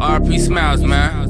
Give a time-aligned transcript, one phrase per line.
[0.00, 1.28] RP Smylez, man.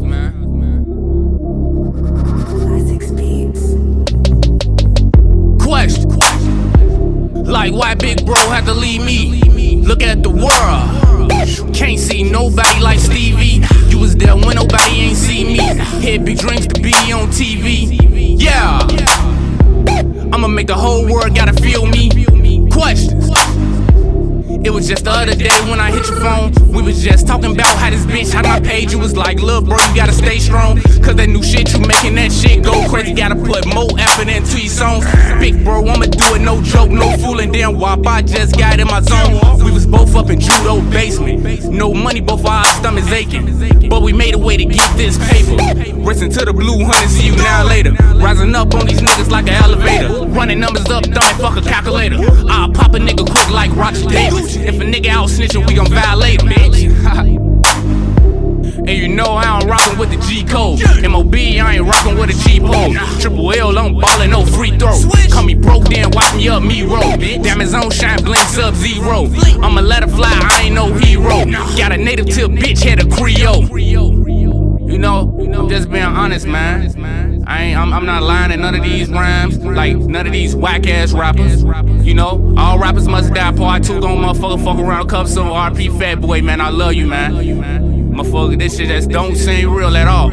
[5.59, 6.09] Question.
[7.45, 9.83] Like why big bro had to leave me?
[9.83, 11.75] Look at the world.
[11.75, 13.67] Can't see nobody like Stevie.
[13.89, 15.59] You was there when nobody ain't see me.
[15.59, 17.99] Had big dreams to be on TV.
[18.41, 18.87] Yeah.
[20.33, 22.09] I'ma make the whole world gotta feel me.
[22.71, 23.20] Questions.
[24.63, 26.53] It was just the other day when I hit your phone.
[26.69, 28.93] We was just talking about how this bitch had my page.
[28.93, 30.77] You was like, look, bro, you gotta stay strong.
[31.01, 33.15] Cause that new shit, you making that shit go crazy.
[33.15, 35.07] Gotta put more effort into your songs.
[35.41, 37.53] Big bro, I'ma do it, no joke, no fooling.
[37.53, 39.65] Damn wop, I just got in my zone.
[39.65, 41.65] We was both up in judo basement.
[41.65, 43.89] No money, both our stomachs aching.
[43.89, 45.57] But we made a way to get this paper.
[46.05, 47.93] Racing to the blue honey, see you now later.
[48.21, 50.27] Rising up on these niggas like an elevator.
[50.27, 52.19] Running numbers up, thumbing, fuck a calculator.
[52.49, 54.09] I'll pop a nigga quick like Roger
[55.31, 57.41] snitching, we gon' violate bitch.
[58.81, 60.81] And you know I don't rockin' with the G code.
[61.09, 62.95] MOB, I ain't rockin' with a G pole.
[63.21, 64.99] Triple L, I'm ballin', no free throw.
[65.31, 67.17] Call me broke, then watch me up, me roll.
[67.17, 69.27] Damn, his own shine blinks up zero.
[69.63, 71.45] I'ma let it fly, I ain't no hero.
[71.77, 73.69] Got a native tip, bitch, had a Creole.
[73.79, 77.40] You know, I'm just being honest, man.
[77.51, 80.55] I ain't, I'm, I'm not lying in none of these rhymes, like none of these
[80.55, 81.65] whack ass rappers.
[82.07, 83.51] You know, all rappers must die.
[83.51, 86.61] Part two gon' motherfucker fuck around, cup some RP Fat Boy, man.
[86.61, 87.33] I love you, man.
[88.13, 90.33] Motherfucker, this shit just don't seem real at all.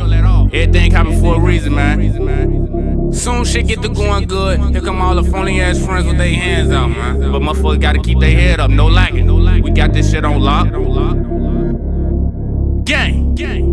[0.53, 3.11] Everything happen for a reason, man.
[3.11, 4.59] Soon shit get to going good.
[4.69, 7.31] Here come all the phony ass friends with their hands out, man.
[7.31, 9.25] But motherfucker gotta keep their head up, no lacking.
[9.63, 10.67] We got this shit on lock.
[12.85, 13.66] Gang, gang.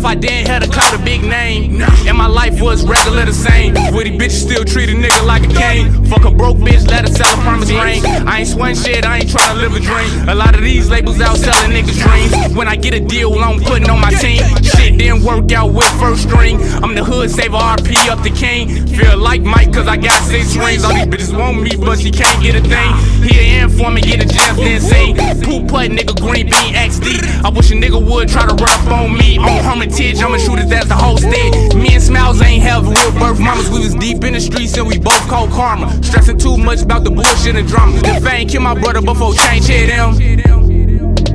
[0.00, 3.34] If I didn't have to clout a big name, and my life was regular the
[3.34, 6.06] same, these bitches still treat a nigga like a king?
[6.06, 8.02] Fuck a broke bitch, let her sell a promise ring.
[8.26, 10.26] I ain't sweating shit, I ain't trying to live a dream.
[10.30, 12.56] A lot of these labels out selling niggas dreams.
[12.56, 14.40] When I get a deal, I'm putting on my team.
[14.64, 16.56] Shit didn't work out with first string.
[16.82, 18.86] I'm the hood saver, RP up the king.
[18.86, 20.82] Feel like Mike, cause I got six rings.
[20.82, 23.28] All these bitches want me, but she can't get a thing.
[23.28, 24.26] Here and for me, get a
[24.60, 25.16] just insane.
[25.42, 27.44] Poop putt, nigga, green bean XD.
[27.44, 29.38] I wish a nigga would try to up on me.
[29.38, 31.74] On Hermitage, I'ma shoot it as the whole did.
[31.74, 33.70] Me and Smylez ain't have real birth mamas.
[33.70, 35.90] We was deep in the streets and we both called karma.
[36.02, 38.00] Stressing too much about the bullshit and drama.
[38.04, 40.16] If I ain't kill my brother before change hit him.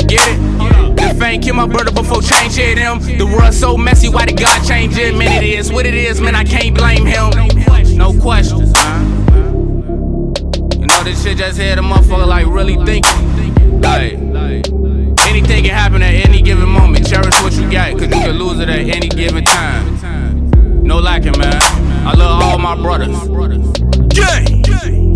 [0.08, 0.56] Get it?
[0.98, 3.00] If I ain't kill my brother before change hit him.
[3.00, 5.16] The world so messy, why did God change it?
[5.16, 7.32] Man, it is what it is, man, I can't blame him.
[7.98, 9.26] No questions, man.
[10.80, 12.65] You know, this shit just had a motherfucker like really
[20.96, 21.60] No lacking, man.
[22.08, 23.18] I love all my brothers.
[24.08, 25.15] Gang!